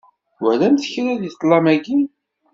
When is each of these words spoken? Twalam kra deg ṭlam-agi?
Twalam 0.35 0.75
kra 0.89 1.13
deg 1.21 1.33
ṭlam-agi? 1.41 1.99